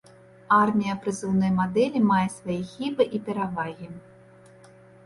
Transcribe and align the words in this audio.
Армія 0.59 0.95
прызыўнай 1.03 1.53
мадэлі 1.59 1.99
мае 2.13 2.25
свае 2.39 2.59
хібы 2.73 3.03
і 3.19 3.25
перавагі. 3.31 3.87